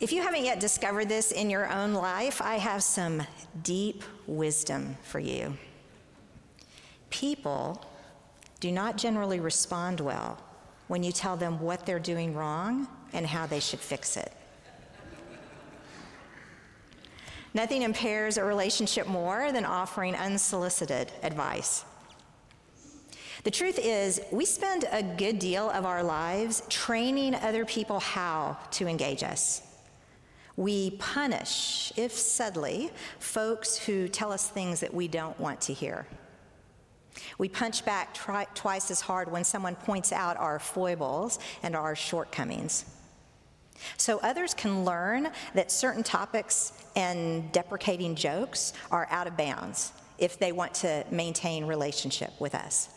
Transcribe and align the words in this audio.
If 0.00 0.12
you 0.12 0.22
haven't 0.22 0.44
yet 0.44 0.60
discovered 0.60 1.08
this 1.08 1.32
in 1.32 1.50
your 1.50 1.68
own 1.72 1.92
life, 1.92 2.40
I 2.40 2.58
have 2.58 2.84
some 2.84 3.20
deep 3.64 4.04
wisdom 4.28 4.96
for 5.02 5.18
you. 5.18 5.56
People 7.10 7.84
do 8.60 8.70
not 8.70 8.96
generally 8.96 9.40
respond 9.40 9.98
well 9.98 10.38
when 10.86 11.02
you 11.02 11.10
tell 11.10 11.36
them 11.36 11.58
what 11.58 11.84
they're 11.84 11.98
doing 11.98 12.32
wrong 12.32 12.86
and 13.12 13.26
how 13.26 13.46
they 13.46 13.58
should 13.58 13.80
fix 13.80 14.16
it. 14.16 14.32
Nothing 17.52 17.82
impairs 17.82 18.36
a 18.36 18.44
relationship 18.44 19.08
more 19.08 19.50
than 19.50 19.64
offering 19.64 20.14
unsolicited 20.14 21.10
advice. 21.24 21.84
The 23.42 23.50
truth 23.50 23.80
is, 23.82 24.20
we 24.30 24.44
spend 24.44 24.84
a 24.92 25.02
good 25.02 25.40
deal 25.40 25.70
of 25.70 25.84
our 25.84 26.04
lives 26.04 26.62
training 26.68 27.34
other 27.34 27.64
people 27.64 27.98
how 27.98 28.58
to 28.72 28.86
engage 28.86 29.24
us. 29.24 29.62
We 30.58 30.90
punish, 30.90 31.92
if 31.94 32.10
subtly, 32.10 32.90
folks 33.20 33.78
who 33.78 34.08
tell 34.08 34.32
us 34.32 34.48
things 34.48 34.80
that 34.80 34.92
we 34.92 35.06
don't 35.06 35.38
want 35.38 35.60
to 35.62 35.72
hear. 35.72 36.04
We 37.38 37.48
punch 37.48 37.84
back 37.84 38.12
tri- 38.12 38.48
twice 38.56 38.90
as 38.90 39.00
hard 39.00 39.30
when 39.30 39.44
someone 39.44 39.76
points 39.76 40.10
out 40.10 40.36
our 40.36 40.58
foibles 40.58 41.38
and 41.62 41.76
our 41.76 41.94
shortcomings. 41.94 42.86
So 43.98 44.18
others 44.18 44.52
can 44.52 44.84
learn 44.84 45.28
that 45.54 45.70
certain 45.70 46.02
topics 46.02 46.72
and 46.96 47.52
deprecating 47.52 48.16
jokes 48.16 48.72
are 48.90 49.06
out 49.12 49.28
of 49.28 49.36
bounds 49.36 49.92
if 50.18 50.40
they 50.40 50.50
want 50.50 50.74
to 50.74 51.04
maintain 51.12 51.66
relationship 51.66 52.32
with 52.40 52.56
us. 52.56 52.88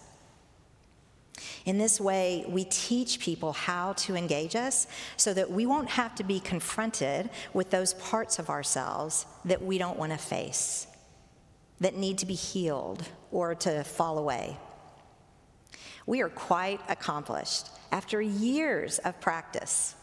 In 1.66 1.78
this 1.78 2.00
way, 2.00 2.46
we 2.48 2.66
teach 2.66 3.20
people 3.20 3.54
how 3.54 3.94
to 3.94 4.16
engage 4.16 4.56
us 4.56 4.88
so 5.18 5.34
that 5.34 5.52
we 5.52 5.66
won't 5.66 5.90
have 5.90 6.16
to 6.16 6.24
be 6.24 6.40
confronted 6.40 7.30
with 7.54 7.70
those 7.70 7.94
parts 7.96 8.40
of 8.40 8.50
ourselves 8.50 9.26
that 9.46 9.64
we 9.64 9.78
don't 9.78 9.98
want 9.98 10.12
to 10.12 10.18
face, 10.18 10.88
that 11.80 11.96
need 11.96 12.18
to 12.20 12.26
be 12.26 12.34
healed 12.36 13.08
or 13.32 13.56
to 13.56 13.84
fall 13.84 14.18
away. 14.18 14.58
We 16.06 16.22
are 16.22 16.30
quite 16.30 16.82
accomplished 16.90 17.70
after 17.92 18.22
years 18.22 19.00
of 19.00 19.20
practice 19.22 19.96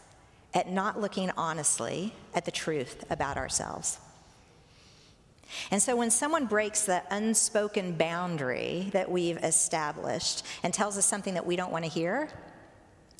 at 0.53 0.69
not 0.69 0.99
looking 0.99 1.29
honestly 1.37 2.13
at 2.33 2.45
the 2.45 2.51
truth 2.51 3.03
about 3.09 3.37
ourselves. 3.37 3.99
And 5.71 5.81
so 5.81 5.95
when 5.95 6.11
someone 6.11 6.45
breaks 6.45 6.83
the 6.85 7.03
unspoken 7.09 7.93
boundary 7.93 8.89
that 8.91 9.09
we've 9.09 9.37
established 9.37 10.45
and 10.63 10.73
tells 10.73 10.97
us 10.97 11.05
something 11.05 11.33
that 11.33 11.45
we 11.45 11.55
don't 11.55 11.71
want 11.71 11.85
to 11.85 11.91
hear, 11.91 12.29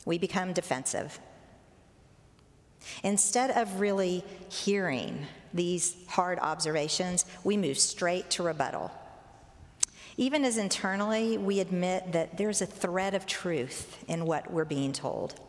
we 0.05 0.17
become 0.17 0.53
defensive. 0.53 1.19
Instead 3.03 3.51
of 3.51 3.79
really 3.79 4.23
hearing 4.49 5.25
these 5.53 5.95
hard 6.07 6.39
observations, 6.39 7.25
we 7.43 7.57
move 7.57 7.77
straight 7.77 8.29
to 8.31 8.43
rebuttal. 8.43 8.91
Even 10.17 10.43
as 10.43 10.57
internally 10.57 11.37
we 11.37 11.59
admit 11.59 12.11
that 12.11 12.37
there's 12.37 12.61
a 12.61 12.65
thread 12.65 13.13
of 13.13 13.25
truth 13.25 14.03
in 14.07 14.25
what 14.25 14.51
we're 14.51 14.65
being 14.65 14.91
told. 14.91 15.39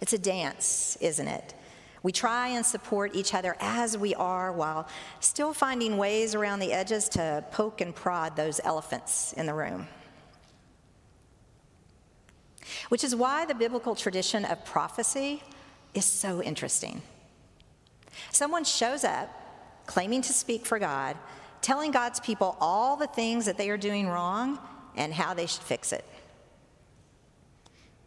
It's 0.00 0.12
a 0.12 0.18
dance, 0.18 0.98
isn't 1.00 1.28
it? 1.28 1.54
We 2.06 2.12
try 2.12 2.50
and 2.50 2.64
support 2.64 3.16
each 3.16 3.34
other 3.34 3.56
as 3.58 3.98
we 3.98 4.14
are 4.14 4.52
while 4.52 4.86
still 5.18 5.52
finding 5.52 5.96
ways 5.96 6.36
around 6.36 6.60
the 6.60 6.72
edges 6.72 7.08
to 7.08 7.44
poke 7.50 7.80
and 7.80 7.92
prod 7.92 8.36
those 8.36 8.60
elephants 8.62 9.32
in 9.32 9.44
the 9.44 9.52
room. 9.52 9.88
Which 12.90 13.02
is 13.02 13.16
why 13.16 13.44
the 13.44 13.56
biblical 13.56 13.96
tradition 13.96 14.44
of 14.44 14.64
prophecy 14.64 15.42
is 15.94 16.04
so 16.04 16.40
interesting. 16.40 17.02
Someone 18.30 18.62
shows 18.62 19.02
up 19.02 19.28
claiming 19.86 20.22
to 20.22 20.32
speak 20.32 20.64
for 20.64 20.78
God, 20.78 21.16
telling 21.60 21.90
God's 21.90 22.20
people 22.20 22.56
all 22.60 22.94
the 22.94 23.08
things 23.08 23.46
that 23.46 23.58
they 23.58 23.68
are 23.68 23.76
doing 23.76 24.06
wrong 24.06 24.60
and 24.94 25.12
how 25.12 25.34
they 25.34 25.46
should 25.46 25.64
fix 25.64 25.92
it. 25.92 26.04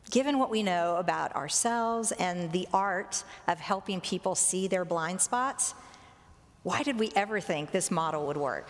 Given 0.10 0.40
what 0.40 0.50
we 0.50 0.64
know 0.64 0.96
about 0.96 1.36
ourselves 1.36 2.12
and 2.14 2.52
the 2.52 2.68
art 2.74 3.24
of 3.48 3.60
helping 3.60 4.02
people 4.02 4.34
see 4.34 4.68
their 4.68 4.86
blind 4.86 5.22
spots, 5.22 5.76
why 6.64 6.82
did 6.84 6.98
we 6.98 7.12
ever 7.16 7.40
think 7.40 7.72
this 7.72 7.92
model 7.92 8.26
would 8.28 8.38
work? 8.38 8.70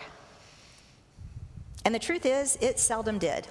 And 1.84 1.94
the 1.94 1.98
truth 1.98 2.26
is, 2.26 2.58
it 2.60 2.78
seldom 2.78 3.18
did. 3.18 3.48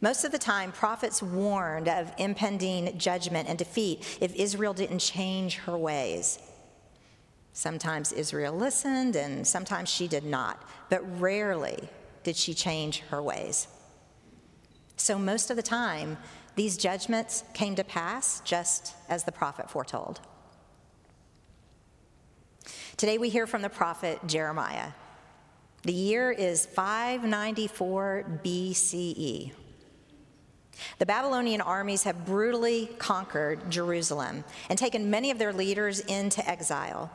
Most 0.00 0.24
of 0.24 0.32
the 0.32 0.38
time, 0.38 0.72
prophets 0.72 1.22
warned 1.22 1.86
of 1.86 2.12
impending 2.18 2.98
judgment 2.98 3.48
and 3.48 3.56
defeat 3.56 4.18
if 4.20 4.34
Israel 4.34 4.72
didn't 4.72 4.98
change 4.98 5.56
her 5.58 5.76
ways. 5.76 6.40
Sometimes 7.52 8.12
Israel 8.12 8.54
listened, 8.54 9.14
and 9.14 9.46
sometimes 9.46 9.88
she 9.88 10.08
did 10.08 10.24
not, 10.24 10.62
but 10.88 11.20
rarely 11.20 11.88
did 12.24 12.34
she 12.36 12.54
change 12.54 13.00
her 13.10 13.22
ways. 13.22 13.68
So, 14.96 15.18
most 15.18 15.50
of 15.50 15.56
the 15.56 15.62
time, 15.62 16.18
these 16.60 16.76
judgments 16.76 17.42
came 17.54 17.74
to 17.74 17.82
pass 17.82 18.42
just 18.44 18.94
as 19.08 19.24
the 19.24 19.32
prophet 19.32 19.70
foretold. 19.70 20.20
Today 22.98 23.16
we 23.16 23.30
hear 23.30 23.46
from 23.46 23.62
the 23.62 23.70
prophet 23.70 24.18
Jeremiah. 24.26 24.88
The 25.84 25.94
year 25.94 26.30
is 26.30 26.66
594 26.66 28.42
BCE. 28.44 29.52
The 30.98 31.06
Babylonian 31.06 31.62
armies 31.62 32.02
have 32.02 32.26
brutally 32.26 32.90
conquered 32.98 33.70
Jerusalem 33.70 34.44
and 34.68 34.78
taken 34.78 35.08
many 35.08 35.30
of 35.30 35.38
their 35.38 35.54
leaders 35.54 36.00
into 36.00 36.46
exile. 36.46 37.10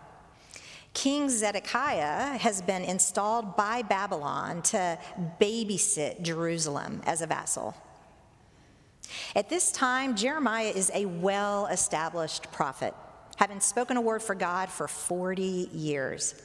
King 0.95 1.29
Zedekiah 1.29 2.39
has 2.39 2.63
been 2.63 2.81
installed 2.81 3.55
by 3.55 3.83
Babylon 3.83 4.63
to 4.63 4.97
babysit 5.39 6.23
Jerusalem 6.23 7.03
as 7.05 7.21
a 7.21 7.27
vassal. 7.27 7.75
At 9.35 9.49
this 9.49 9.71
time, 9.71 10.15
Jeremiah 10.15 10.71
is 10.75 10.91
a 10.93 11.05
well 11.05 11.67
established 11.67 12.51
prophet, 12.51 12.93
having 13.37 13.59
spoken 13.59 13.97
a 13.97 14.01
word 14.01 14.21
for 14.21 14.35
God 14.35 14.69
for 14.69 14.87
40 14.87 15.69
years. 15.73 16.35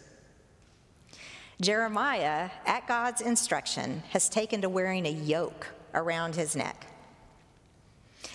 Jeremiah, 1.60 2.50
at 2.64 2.86
God's 2.88 3.20
instruction, 3.20 4.02
has 4.10 4.28
taken 4.28 4.62
to 4.62 4.68
wearing 4.68 5.06
a 5.06 5.10
yoke 5.10 5.66
around 5.92 6.34
his 6.34 6.56
neck. 6.56 6.86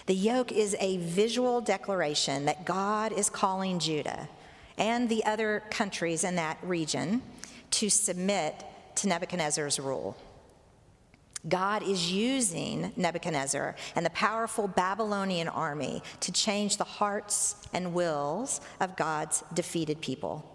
The 0.05 0.13
yoke 0.13 0.51
is 0.51 0.75
a 0.79 0.97
visual 0.97 1.61
declaration 1.61 2.45
that 2.45 2.65
God 2.65 3.11
is 3.11 3.29
calling 3.29 3.79
Judah 3.79 4.29
and 4.77 5.09
the 5.09 5.25
other 5.25 5.63
countries 5.71 6.23
in 6.23 6.35
that 6.35 6.59
region 6.61 7.23
to 7.71 7.89
submit 7.89 8.63
to 8.95 9.07
Nebuchadnezzar's 9.07 9.79
rule. 9.79 10.15
God 11.47 11.83
is 11.83 12.11
using 12.11 12.91
Nebuchadnezzar 12.95 13.75
and 13.95 14.05
the 14.05 14.09
powerful 14.11 14.67
Babylonian 14.67 15.47
army 15.47 16.01
to 16.21 16.31
change 16.31 16.77
the 16.77 16.83
hearts 16.83 17.55
and 17.73 17.93
wills 17.93 18.61
of 18.79 18.95
God's 18.95 19.43
defeated 19.53 20.01
people. 20.01 20.51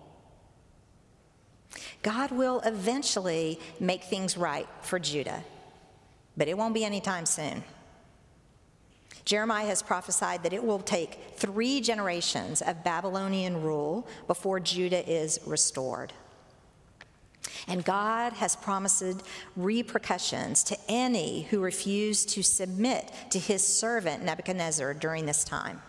God 2.02 2.32
will 2.32 2.60
eventually 2.60 3.60
make 3.78 4.04
things 4.04 4.36
right 4.36 4.66
for 4.82 4.98
Judah, 4.98 5.44
but 6.36 6.48
it 6.48 6.58
won't 6.58 6.74
be 6.74 6.84
anytime 6.84 7.26
soon. 7.26 7.62
Jeremiah 9.24 9.66
has 9.66 9.82
prophesied 9.82 10.42
that 10.42 10.52
it 10.52 10.64
will 10.64 10.80
take 10.80 11.20
three 11.36 11.80
generations 11.80 12.62
of 12.62 12.82
Babylonian 12.82 13.62
rule 13.62 14.08
before 14.26 14.58
Judah 14.58 15.08
is 15.08 15.38
restored. 15.46 16.12
And 17.66 17.84
God 17.84 18.32
has 18.34 18.56
promised 18.56 19.22
repercussions 19.56 20.62
to 20.64 20.78
any 20.88 21.42
who 21.42 21.60
refuse 21.60 22.24
to 22.26 22.42
submit 22.42 23.12
to 23.30 23.38
his 23.38 23.66
servant 23.66 24.24
Nebuchadnezzar 24.24 24.94
during 24.94 25.26
this 25.26 25.44
time. 25.44 25.82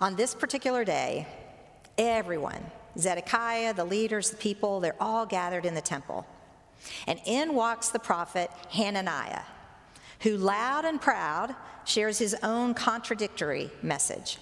On 0.00 0.16
this 0.16 0.34
particular 0.34 0.84
day, 0.84 1.26
everyone, 1.96 2.64
Zedekiah, 2.98 3.74
the 3.74 3.84
leaders, 3.84 4.30
the 4.30 4.36
people, 4.36 4.80
they're 4.80 4.94
all 5.00 5.26
gathered 5.26 5.64
in 5.64 5.74
the 5.74 5.80
temple. 5.80 6.26
And 7.06 7.20
in 7.24 7.54
walks 7.54 7.88
the 7.88 7.98
prophet 7.98 8.50
Hananiah, 8.70 9.42
who 10.20 10.36
loud 10.36 10.84
and 10.84 11.00
proud 11.00 11.54
shares 11.84 12.18
his 12.18 12.36
own 12.42 12.74
contradictory 12.74 13.70
message. 13.82 14.38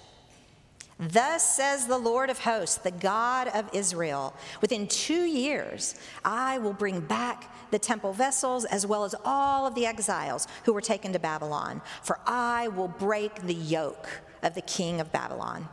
Thus 0.97 1.55
says 1.55 1.87
the 1.87 1.97
Lord 1.97 2.29
of 2.29 2.39
hosts, 2.39 2.77
the 2.77 2.91
God 2.91 3.49
of 3.49 3.69
Israel 3.73 4.33
within 4.61 4.87
two 4.87 5.25
years, 5.25 5.95
I 6.23 6.57
will 6.59 6.73
bring 6.73 7.01
back 7.01 7.53
the 7.71 7.79
temple 7.79 8.13
vessels 8.13 8.63
as 8.63 8.87
well 8.87 9.03
as 9.03 9.13
all 9.25 9.67
of 9.67 9.75
the 9.75 9.85
exiles 9.85 10.47
who 10.63 10.71
were 10.71 10.81
taken 10.81 11.11
to 11.11 11.19
Babylon, 11.19 11.81
for 12.01 12.19
I 12.25 12.69
will 12.69 12.87
break 12.87 13.41
the 13.41 13.53
yoke 13.53 14.07
of 14.41 14.55
the 14.55 14.61
king 14.61 15.01
of 15.01 15.11
Babylon. 15.11 15.67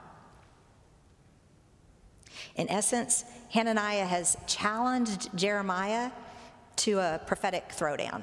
In 2.56 2.68
essence, 2.68 3.24
Hananiah 3.50 4.06
has 4.06 4.36
challenged 4.46 5.36
Jeremiah 5.36 6.10
to 6.76 6.98
a 6.98 7.20
prophetic 7.26 7.68
throwdown. 7.68 8.22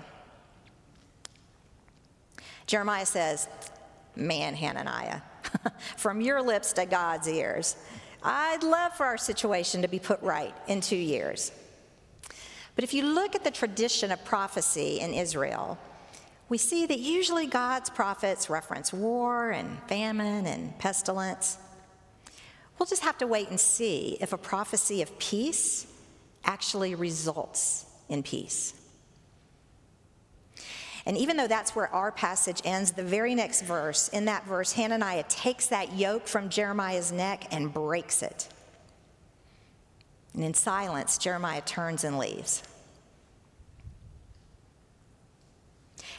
Jeremiah 2.67 3.05
says, 3.05 3.47
Man, 4.15 4.53
Hananiah, 4.53 5.21
from 5.97 6.21
your 6.21 6.41
lips 6.41 6.73
to 6.73 6.85
God's 6.85 7.27
ears. 7.27 7.75
I'd 8.23 8.63
love 8.63 8.93
for 8.93 9.05
our 9.05 9.17
situation 9.17 9.81
to 9.81 9.87
be 9.87 9.99
put 9.99 10.21
right 10.21 10.53
in 10.67 10.81
two 10.81 10.97
years. 10.97 11.51
But 12.75 12.83
if 12.83 12.93
you 12.93 13.03
look 13.03 13.35
at 13.35 13.43
the 13.43 13.51
tradition 13.51 14.11
of 14.11 14.23
prophecy 14.23 14.99
in 14.99 15.13
Israel, 15.13 15.77
we 16.49 16.57
see 16.57 16.85
that 16.85 16.99
usually 16.99 17.45
God's 17.45 17.89
prophets 17.89 18.49
reference 18.49 18.91
war 18.91 19.51
and 19.51 19.81
famine 19.83 20.45
and 20.45 20.77
pestilence. 20.79 21.57
We'll 22.77 22.87
just 22.87 23.03
have 23.03 23.17
to 23.19 23.27
wait 23.27 23.49
and 23.49 23.59
see 23.59 24.17
if 24.19 24.33
a 24.33 24.37
prophecy 24.37 25.01
of 25.01 25.19
peace 25.19 25.85
actually 26.45 26.95
results 26.95 27.85
in 28.07 28.23
peace. 28.23 28.73
And 31.09 31.17
even 31.17 31.37
though 31.37 31.47
that's 31.47 31.75
where 31.75 31.91
our 31.91 32.11
passage 32.11 32.61
ends, 32.63 32.91
the 32.91 33.01
very 33.01 33.33
next 33.33 33.63
verse, 33.63 34.09
in 34.09 34.25
that 34.25 34.45
verse, 34.45 34.73
Hananiah 34.73 35.23
takes 35.27 35.65
that 35.65 35.93
yoke 35.93 36.27
from 36.27 36.49
Jeremiah's 36.49 37.11
neck 37.11 37.47
and 37.49 37.73
breaks 37.73 38.21
it. 38.21 38.47
And 40.35 40.43
in 40.43 40.53
silence, 40.53 41.17
Jeremiah 41.17 41.61
turns 41.61 42.03
and 42.03 42.19
leaves. 42.19 42.61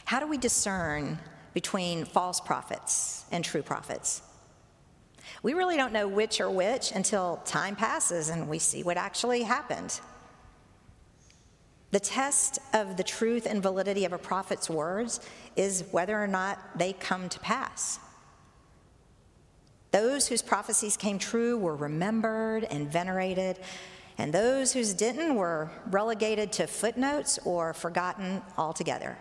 How 0.03 0.19
do 0.19 0.27
we 0.27 0.37
discern 0.37 1.19
between 1.53 2.03
false 2.03 2.41
prophets 2.41 3.23
and 3.31 3.45
true 3.45 3.63
prophets? 3.63 4.21
We 5.41 5.53
really 5.53 5.77
don't 5.77 5.93
know 5.93 6.09
which 6.09 6.41
or 6.41 6.49
which 6.49 6.91
until 6.91 7.37
time 7.45 7.77
passes 7.77 8.27
and 8.27 8.49
we 8.49 8.59
see 8.59 8.83
what 8.83 8.97
actually 8.97 9.43
happened. 9.43 10.01
The 11.91 11.99
test 11.99 12.59
of 12.73 12.95
the 12.95 13.03
truth 13.03 13.45
and 13.45 13.61
validity 13.61 14.05
of 14.05 14.13
a 14.13 14.17
prophet's 14.17 14.69
words 14.69 15.19
is 15.55 15.83
whether 15.91 16.21
or 16.21 16.27
not 16.27 16.57
they 16.77 16.93
come 16.93 17.27
to 17.29 17.39
pass. 17.39 17.99
Those 19.91 20.27
whose 20.27 20.41
prophecies 20.41 20.95
came 20.95 21.19
true 21.19 21.57
were 21.57 21.75
remembered 21.75 22.63
and 22.63 22.89
venerated, 22.89 23.59
and 24.17 24.33
those 24.33 24.71
whose 24.71 24.93
didn't 24.93 25.35
were 25.35 25.69
relegated 25.89 26.53
to 26.53 26.67
footnotes 26.67 27.39
or 27.43 27.73
forgotten 27.73 28.41
altogether. 28.57 29.17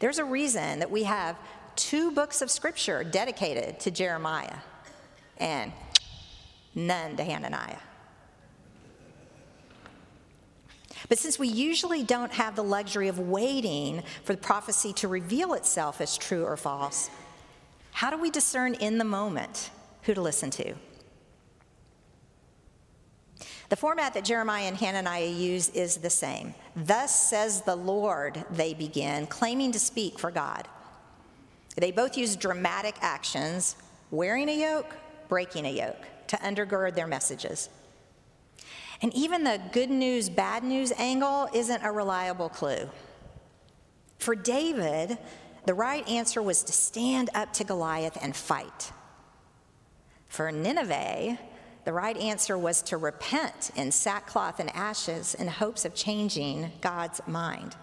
There's 0.00 0.18
a 0.18 0.24
reason 0.24 0.80
that 0.80 0.90
we 0.90 1.04
have 1.04 1.38
two 1.76 2.10
books 2.10 2.42
of 2.42 2.50
scripture 2.50 3.04
dedicated 3.04 3.80
to 3.80 3.90
Jeremiah 3.90 4.56
and 5.38 5.72
none 6.74 7.16
to 7.16 7.24
Hananiah. 7.24 7.78
But 11.08 11.18
since 11.18 11.38
we 11.38 11.48
usually 11.48 12.02
don't 12.02 12.32
have 12.32 12.56
the 12.56 12.64
luxury 12.64 13.08
of 13.08 13.18
waiting 13.18 14.02
for 14.24 14.34
the 14.34 14.40
prophecy 14.40 14.92
to 14.94 15.08
reveal 15.08 15.54
itself 15.54 16.00
as 16.00 16.18
true 16.18 16.44
or 16.44 16.56
false, 16.56 17.10
how 17.92 18.10
do 18.10 18.18
we 18.18 18.30
discern 18.30 18.74
in 18.74 18.98
the 18.98 19.04
moment 19.04 19.70
who 20.02 20.14
to 20.14 20.20
listen 20.20 20.50
to? 20.50 20.74
The 23.68 23.76
format 23.76 24.14
that 24.14 24.24
Jeremiah 24.24 24.66
and 24.66 24.76
Hananiah 24.76 25.26
use 25.26 25.70
is 25.70 25.96
the 25.96 26.10
same. 26.10 26.54
Thus 26.76 27.28
says 27.28 27.62
the 27.62 27.74
Lord, 27.74 28.44
they 28.50 28.74
begin, 28.74 29.26
claiming 29.26 29.72
to 29.72 29.78
speak 29.78 30.18
for 30.18 30.30
God. 30.30 30.68
They 31.76 31.90
both 31.90 32.16
use 32.16 32.36
dramatic 32.36 32.94
actions, 33.00 33.76
wearing 34.10 34.48
a 34.48 34.58
yoke, 34.58 34.94
breaking 35.28 35.66
a 35.66 35.72
yoke, 35.72 36.06
to 36.28 36.36
undergird 36.36 36.94
their 36.94 37.08
messages. 37.08 37.68
And 39.02 39.14
even 39.14 39.44
the 39.44 39.60
good 39.72 39.90
news, 39.90 40.28
bad 40.28 40.64
news 40.64 40.92
angle 40.96 41.48
isn't 41.52 41.82
a 41.82 41.92
reliable 41.92 42.48
clue. 42.48 42.88
For 44.18 44.34
David, 44.34 45.18
the 45.66 45.74
right 45.74 46.08
answer 46.08 46.40
was 46.40 46.62
to 46.64 46.72
stand 46.72 47.30
up 47.34 47.52
to 47.54 47.64
Goliath 47.64 48.18
and 48.22 48.34
fight. 48.34 48.92
For 50.28 50.50
Nineveh, 50.50 51.38
the 51.84 51.92
right 51.92 52.16
answer 52.16 52.58
was 52.58 52.82
to 52.82 52.96
repent 52.96 53.70
in 53.76 53.92
sackcloth 53.92 54.58
and 54.58 54.74
ashes 54.74 55.34
in 55.34 55.46
hopes 55.46 55.84
of 55.84 55.94
changing 55.94 56.72
God's 56.80 57.20
mind. 57.26 57.76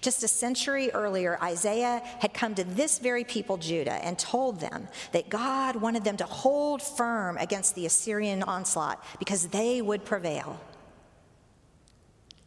Just 0.00 0.22
a 0.22 0.28
century 0.28 0.90
earlier, 0.92 1.38
Isaiah 1.42 2.02
had 2.20 2.34
come 2.34 2.54
to 2.54 2.64
this 2.64 2.98
very 2.98 3.24
people, 3.24 3.56
Judah, 3.56 4.04
and 4.04 4.18
told 4.18 4.60
them 4.60 4.88
that 5.12 5.28
God 5.28 5.76
wanted 5.76 6.04
them 6.04 6.16
to 6.16 6.24
hold 6.24 6.82
firm 6.82 7.36
against 7.38 7.74
the 7.74 7.86
Assyrian 7.86 8.42
onslaught 8.42 9.04
because 9.18 9.48
they 9.48 9.82
would 9.82 10.04
prevail. 10.04 10.60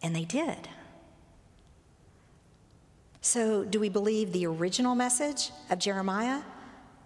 And 0.02 0.16
they 0.16 0.26
did. 0.26 0.70
So, 3.22 3.64
do 3.64 3.80
we 3.80 3.90
believe 3.90 4.32
the 4.32 4.46
original 4.46 4.94
message 4.94 5.52
of 5.70 5.80
Jeremiah 5.80 6.42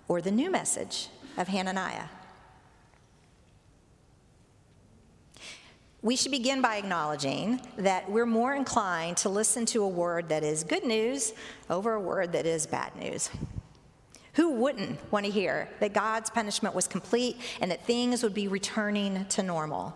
or 0.08 0.22
the 0.22 0.32
new 0.32 0.52
message 0.52 1.08
of 1.38 1.48
Hananiah? 1.48 2.10
We 6.02 6.16
should 6.16 6.32
begin 6.32 6.62
by 6.62 6.78
acknowledging 6.78 7.60
that 7.78 8.10
we're 8.10 8.26
more 8.26 8.56
inclined 8.56 9.18
to 9.18 9.30
listen 9.30 9.66
to 9.68 9.84
a 9.84 9.88
word 9.88 10.30
that 10.30 10.44
is 10.44 10.64
good 10.64 10.86
news 10.86 11.34
over 11.70 11.94
a 11.94 12.00
word 12.00 12.32
that 12.32 12.46
is 12.46 12.66
bad 12.66 12.96
news. 12.96 13.30
Who 14.36 14.52
wouldn't 14.52 14.98
want 15.12 15.26
to 15.26 15.32
hear 15.32 15.68
that 15.82 15.92
God's 15.92 16.30
punishment 16.30 16.74
was 16.74 16.88
complete 16.88 17.36
and 17.60 17.70
that 17.72 17.86
things 17.86 18.24
would 18.24 18.34
be 18.34 18.48
returning 18.48 19.26
to 19.26 19.44
normal? 19.44 19.94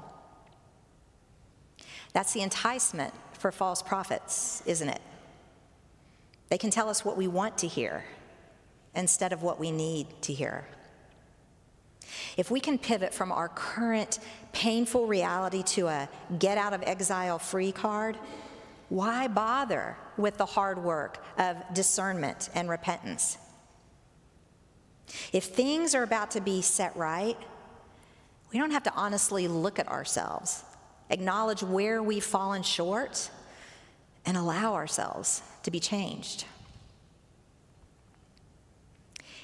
That's 2.11 2.33
the 2.33 2.41
enticement 2.41 3.13
for 3.31 3.53
false 3.53 3.81
prophets, 3.81 4.61
isn't 4.65 4.89
it? 4.89 5.01
They 6.49 6.57
can 6.57 6.69
tell 6.69 6.89
us 6.89 7.05
what 7.05 7.15
we 7.15 7.27
want 7.27 7.57
to 7.59 7.67
hear 7.67 8.03
instead 8.93 9.31
of 9.31 9.41
what 9.41 9.57
we 9.57 9.71
need 9.71 10.07
to 10.23 10.33
hear. 10.33 10.67
If 12.35 12.51
we 12.51 12.59
can 12.59 12.77
pivot 12.77 13.13
from 13.13 13.31
our 13.31 13.47
current 13.47 14.19
painful 14.53 15.07
reality 15.07 15.63
to 15.63 15.87
a 15.87 16.07
get 16.39 16.57
out 16.57 16.73
of 16.73 16.81
exile 16.83 17.37
free 17.37 17.73
card, 17.73 18.17
why 18.87 19.27
bother 19.27 19.97
with 20.15 20.37
the 20.37 20.45
hard 20.45 20.81
work 20.81 21.17
of 21.37 21.57
discernment 21.73 22.49
and 22.55 22.69
repentance? 22.69 23.37
If 25.33 25.45
things 25.45 25.93
are 25.93 26.03
about 26.03 26.31
to 26.31 26.41
be 26.41 26.61
set 26.61 26.95
right, 26.95 27.37
we 28.51 28.59
don't 28.59 28.71
have 28.71 28.83
to 28.83 28.93
honestly 28.93 29.47
look 29.47 29.79
at 29.79 29.87
ourselves, 29.87 30.63
acknowledge 31.09 31.63
where 31.63 32.01
we've 32.01 32.23
fallen 32.23 32.63
short, 32.63 33.29
and 34.25 34.37
allow 34.37 34.73
ourselves 34.73 35.41
to 35.63 35.71
be 35.71 35.79
changed. 35.79 36.45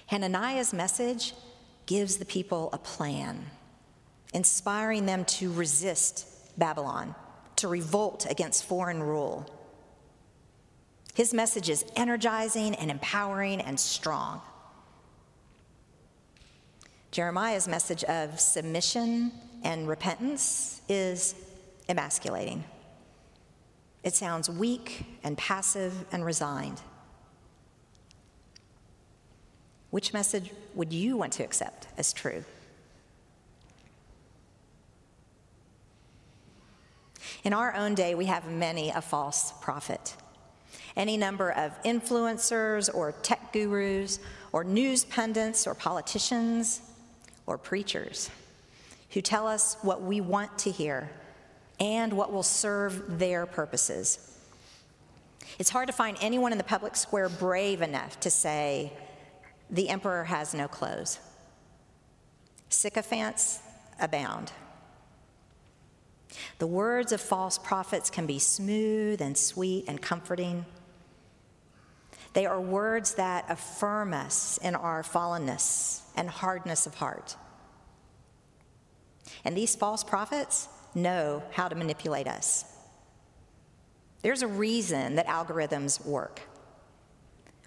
Hananiah's 0.08 0.74
message 0.74 1.34
gives 1.86 2.18
the 2.18 2.26
people 2.26 2.70
a 2.72 2.78
plan, 2.78 3.46
inspiring 4.34 5.06
them 5.06 5.26
to 5.26 5.52
resist 5.52 6.26
Babylon, 6.58 7.16
to 7.58 7.68
revolt 7.68 8.26
against 8.30 8.66
foreign 8.66 9.02
rule. 9.02 9.50
His 11.14 11.34
message 11.34 11.70
is 11.70 11.86
energizing 11.96 12.76
and 12.76 12.92
empowering 12.92 13.62
and 13.62 13.80
strong. 13.80 14.42
Jeremiah's 17.12 17.68
message 17.68 18.04
of 18.04 18.40
submission 18.40 19.32
and 19.64 19.88
repentance 19.88 20.82
is 20.88 21.36
emasculating. 21.90 22.64
It 24.04 24.14
sounds 24.14 24.50
weak 24.50 25.06
and 25.24 25.38
passive 25.38 26.06
and 26.12 26.24
resigned. 26.24 26.80
Which 29.90 30.14
message 30.14 30.52
would 30.76 30.94
you 30.94 31.18
want 31.18 31.34
to 31.34 31.44
accept 31.44 31.88
as 31.98 32.14
true? 32.14 32.46
In 37.44 37.54
our 37.54 37.76
own 37.76 37.96
day, 37.96 38.16
we 38.16 38.26
have 38.26 38.50
many 38.50 38.90
a 38.90 39.02
false 39.02 39.54
prophet. 39.62 40.16
Any 40.96 41.18
number 41.18 41.52
of 41.52 41.72
influencers 41.84 42.94
or 42.94 43.12
tech 43.12 43.54
gurus 43.54 44.20
or 44.52 44.64
news 44.64 45.06
pundits 45.06 45.66
or 45.68 45.74
politicians 45.74 46.82
or 47.46 47.58
preachers 47.58 48.30
who 49.12 49.22
tell 49.22 49.48
us 49.48 49.78
what 49.82 50.02
we 50.02 50.22
want 50.22 50.58
to 50.60 50.72
hear 50.72 51.10
and 51.80 52.14
what 52.14 52.32
will 52.32 52.44
serve 52.44 53.20
their 53.20 53.46
purposes. 53.46 54.38
It's 55.58 55.70
hard 55.70 55.88
to 55.88 55.94
find 55.94 56.18
anyone 56.22 56.52
in 56.52 56.58
the 56.58 56.64
public 56.64 56.96
square 56.96 57.30
brave 57.30 57.82
enough 57.82 58.20
to 58.22 58.30
say, 58.30 58.94
the 59.70 59.90
emperor 59.90 60.26
has 60.26 60.54
no 60.54 60.68
clothes. 60.68 61.20
Sycophants 62.70 63.60
abound. 64.00 64.52
The 66.60 66.68
words 66.68 67.12
of 67.12 67.22
false 67.22 67.58
prophets 67.58 68.10
can 68.10 68.26
be 68.26 68.40
smooth 68.40 69.22
and 69.22 69.38
sweet 69.38 69.86
and 69.88 70.02
comforting. 70.02 70.66
They 72.34 72.46
are 72.46 72.62
words 72.62 73.16
that 73.16 73.46
affirm 73.50 74.14
us 74.14 74.60
in 74.62 74.76
our 74.76 75.02
fallenness 75.02 76.02
and 76.16 76.30
hardness 76.30 76.86
of 76.86 76.96
heart. 76.96 77.36
And 79.44 79.56
these 79.56 79.76
false 79.76 80.04
prophets 80.04 80.68
know 80.94 81.44
how 81.52 81.68
to 81.68 81.76
manipulate 81.76 82.28
us. 82.28 82.66
There's 84.22 84.42
a 84.42 84.48
reason 84.48 85.16
that 85.16 85.28
algorithms 85.28 86.06
work. 86.06 86.42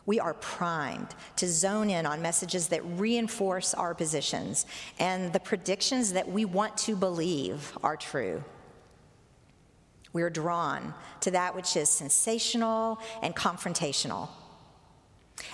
We 0.05 0.19
are 0.19 0.35
primed 0.35 1.15
to 1.37 1.47
zone 1.47 1.89
in 1.89 2.07
on 2.07 2.23
messages 2.23 2.69
that 2.69 2.83
reinforce 2.85 3.73
our 3.73 3.95
positions 3.95 4.67
and 4.99 5.33
the 5.33 5.41
predictions 5.41 6.13
that 6.15 6.29
we 6.29 6.45
want 6.45 6.77
to 6.79 6.97
believe 6.97 7.77
are 7.83 7.97
true. 7.97 8.43
We 10.13 10.23
are 10.23 10.31
drawn 10.31 10.93
to 11.21 11.31
that 11.31 11.55
which 11.55 11.77
is 11.77 11.89
sensational 11.89 12.99
and 13.23 13.35
confrontational, 13.35 14.29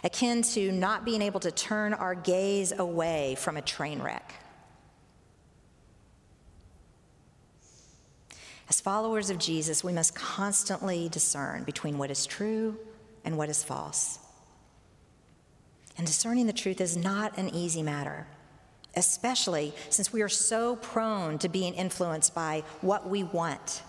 akin 0.02 0.42
to 0.42 0.72
not 0.72 1.04
being 1.04 1.22
able 1.22 1.40
to 1.40 1.52
turn 1.52 1.94
our 1.94 2.14
gaze 2.14 2.72
away 2.72 3.36
from 3.38 3.56
a 3.56 3.62
train 3.62 4.00
wreck. 4.00 4.34
As 8.68 8.80
followers 8.80 9.30
of 9.30 9.38
Jesus, 9.38 9.84
we 9.84 9.92
must 9.92 10.14
constantly 10.14 11.08
discern 11.08 11.64
between 11.64 11.96
what 11.96 12.10
is 12.10 12.26
true 12.26 12.76
and 13.24 13.38
what 13.38 13.48
is 13.48 13.62
false. 13.62 14.18
And 15.98 16.06
discerning 16.06 16.46
the 16.46 16.52
truth 16.52 16.80
is 16.80 16.96
not 16.96 17.36
an 17.36 17.52
easy 17.52 17.82
matter, 17.82 18.26
especially 18.94 19.74
since 19.90 20.12
we 20.12 20.22
are 20.22 20.28
so 20.28 20.76
prone 20.76 21.38
to 21.38 21.48
being 21.48 21.74
influenced 21.74 22.34
by 22.34 22.62
what 22.80 23.08
we 23.08 23.24
want 23.24 23.82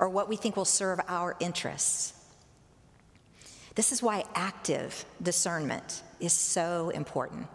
or 0.00 0.08
what 0.08 0.28
we 0.28 0.36
think 0.36 0.56
will 0.56 0.64
serve 0.64 0.98
our 1.06 1.36
interests. 1.38 2.14
This 3.76 3.92
is 3.92 4.02
why 4.02 4.24
active 4.34 5.04
discernment 5.22 6.02
is 6.18 6.32
so 6.32 6.90
important. 6.90 7.46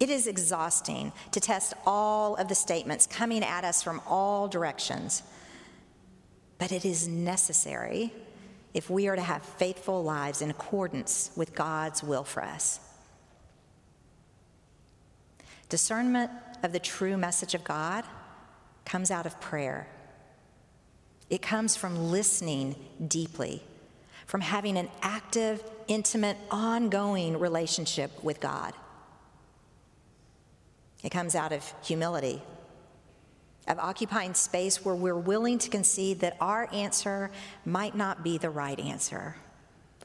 It 0.00 0.08
is 0.08 0.26
exhausting 0.26 1.12
to 1.30 1.38
test 1.38 1.74
all 1.86 2.34
of 2.36 2.48
the 2.48 2.54
statements 2.54 3.06
coming 3.06 3.44
at 3.44 3.62
us 3.62 3.82
from 3.82 4.00
all 4.06 4.48
directions, 4.48 5.22
but 6.58 6.72
it 6.72 6.84
is 6.84 7.06
necessary 7.06 8.12
if 8.74 8.88
we 8.88 9.08
are 9.08 9.16
to 9.16 9.22
have 9.22 9.42
faithful 9.42 10.02
lives 10.02 10.40
in 10.42 10.50
accordance 10.50 11.30
with 11.36 11.54
God's 11.54 12.02
will 12.02 12.24
for 12.24 12.42
us. 12.42 12.80
Discernment 15.68 16.30
of 16.62 16.72
the 16.72 16.78
true 16.78 17.16
message 17.16 17.54
of 17.54 17.64
God 17.64 18.04
comes 18.84 19.10
out 19.10 19.26
of 19.26 19.40
prayer. 19.40 19.88
It 21.30 21.40
comes 21.40 21.76
from 21.76 22.10
listening 22.10 22.76
deeply, 23.06 23.62
from 24.26 24.42
having 24.42 24.76
an 24.76 24.88
active, 25.00 25.62
intimate, 25.88 26.36
ongoing 26.50 27.38
relationship 27.38 28.22
with 28.22 28.40
God. 28.40 28.74
It 31.02 31.10
comes 31.10 31.34
out 31.34 31.52
of 31.52 31.72
humility, 31.82 32.42
of 33.68 33.78
occupying 33.78 34.34
space 34.34 34.84
where 34.84 34.94
we're 34.94 35.14
willing 35.14 35.58
to 35.58 35.70
concede 35.70 36.20
that 36.20 36.36
our 36.40 36.68
answer 36.72 37.30
might 37.64 37.94
not 37.94 38.24
be 38.24 38.38
the 38.38 38.50
right 38.50 38.78
answer 38.80 39.36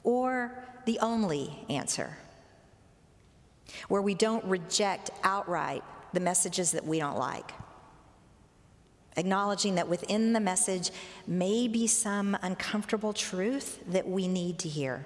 or 0.04 0.64
the 0.86 0.98
only 1.00 1.66
answer, 1.68 2.16
where 3.88 4.00
we 4.00 4.14
don't 4.14 4.44
reject 4.44 5.10
outright 5.22 5.82
the 6.12 6.20
messages 6.20 6.72
that 6.72 6.86
we 6.86 6.98
don't 6.98 7.18
like, 7.18 7.50
acknowledging 9.16 9.74
that 9.74 9.88
within 9.88 10.32
the 10.32 10.40
message 10.40 10.90
may 11.26 11.68
be 11.68 11.86
some 11.86 12.38
uncomfortable 12.42 13.12
truth 13.12 13.82
that 13.88 14.08
we 14.08 14.28
need 14.28 14.58
to 14.60 14.68
hear. 14.68 15.04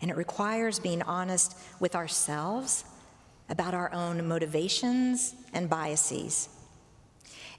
And 0.00 0.10
it 0.10 0.16
requires 0.16 0.78
being 0.78 1.02
honest 1.02 1.56
with 1.80 1.96
ourselves 1.96 2.84
about 3.48 3.74
our 3.74 3.92
own 3.92 4.26
motivations 4.26 5.34
and 5.52 5.68
biases, 5.70 6.48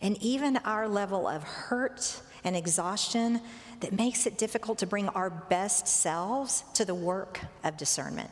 and 0.01 0.21
even 0.21 0.57
our 0.57 0.87
level 0.87 1.27
of 1.27 1.43
hurt 1.43 2.21
and 2.43 2.55
exhaustion 2.55 3.41
that 3.79 3.93
makes 3.93 4.25
it 4.25 4.37
difficult 4.37 4.77
to 4.79 4.85
bring 4.85 5.09
our 5.09 5.29
best 5.29 5.87
selves 5.87 6.63
to 6.73 6.85
the 6.85 6.95
work 6.95 7.39
of 7.63 7.77
discernment. 7.77 8.29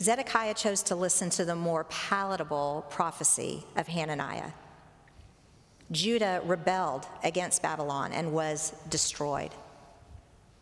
Zedekiah 0.00 0.54
chose 0.54 0.82
to 0.84 0.94
listen 0.94 1.30
to 1.30 1.44
the 1.44 1.56
more 1.56 1.84
palatable 1.84 2.84
prophecy 2.90 3.64
of 3.76 3.86
Hananiah. 3.86 4.50
Judah 5.90 6.42
rebelled 6.44 7.06
against 7.24 7.62
Babylon 7.62 8.12
and 8.12 8.32
was 8.32 8.74
destroyed. 8.90 9.52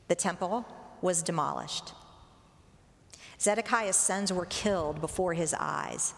The 0.08 0.14
temple 0.14 0.66
was 1.00 1.22
demolished. 1.22 1.92
Zedekiah's 3.40 3.96
sons 3.96 4.32
were 4.32 4.46
killed 4.46 5.00
before 5.00 5.34
his 5.34 5.54
eyes, 5.58 6.14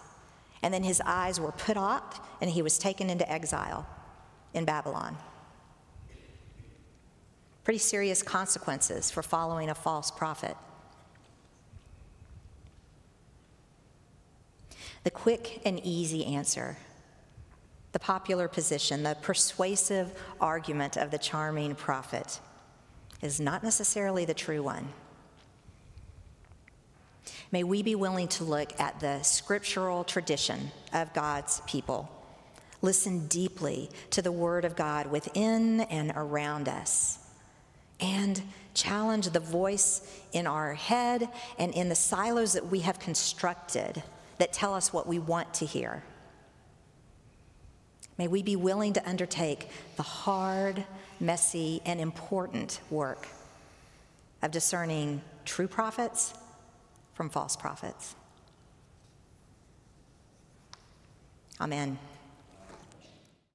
and 0.62 0.72
then 0.72 0.82
his 0.82 1.00
eyes 1.04 1.40
were 1.40 1.52
put 1.52 1.76
out, 1.76 2.14
and 2.40 2.50
he 2.50 2.62
was 2.62 2.78
taken 2.78 3.10
into 3.10 3.30
exile 3.30 3.86
in 4.54 4.64
Babylon. 4.64 5.16
Pretty 7.64 7.78
serious 7.78 8.22
consequences 8.22 9.10
for 9.10 9.22
following 9.22 9.70
a 9.70 9.74
false 9.74 10.10
prophet. 10.10 10.56
The 15.04 15.10
quick 15.10 15.62
and 15.64 15.80
easy 15.84 16.24
answer, 16.24 16.76
the 17.92 17.98
popular 17.98 18.48
position, 18.48 19.02
the 19.02 19.16
persuasive 19.22 20.12
argument 20.40 20.96
of 20.96 21.10
the 21.10 21.18
charming 21.18 21.74
prophet 21.74 22.40
is 23.22 23.40
not 23.40 23.62
necessarily 23.62 24.24
the 24.24 24.34
true 24.34 24.62
one. 24.62 24.88
May 27.52 27.62
we 27.62 27.82
be 27.82 27.94
willing 27.94 28.28
to 28.28 28.44
look 28.44 28.78
at 28.80 28.98
the 28.98 29.22
scriptural 29.22 30.02
tradition 30.02 30.72
of 30.92 31.14
God's 31.14 31.62
people, 31.66 32.10
listen 32.82 33.28
deeply 33.28 33.88
to 34.10 34.20
the 34.20 34.32
word 34.32 34.64
of 34.64 34.74
God 34.74 35.06
within 35.10 35.82
and 35.82 36.12
around 36.16 36.68
us, 36.68 37.18
and 38.00 38.42
challenge 38.74 39.30
the 39.30 39.40
voice 39.40 40.02
in 40.32 40.46
our 40.46 40.74
head 40.74 41.28
and 41.58 41.72
in 41.72 41.88
the 41.88 41.94
silos 41.94 42.52
that 42.54 42.66
we 42.66 42.80
have 42.80 42.98
constructed 42.98 44.02
that 44.38 44.52
tell 44.52 44.74
us 44.74 44.92
what 44.92 45.06
we 45.06 45.18
want 45.18 45.54
to 45.54 45.64
hear. 45.64 46.02
May 48.18 48.28
we 48.28 48.42
be 48.42 48.56
willing 48.56 48.92
to 48.94 49.08
undertake 49.08 49.68
the 49.96 50.02
hard, 50.02 50.84
messy, 51.20 51.80
and 51.86 52.00
important 52.00 52.80
work 52.90 53.28
of 54.42 54.50
discerning 54.50 55.22
true 55.44 55.68
prophets 55.68 56.34
from 57.16 57.30
false 57.30 57.56
prophets. 57.56 58.14
Amen. 61.58 61.98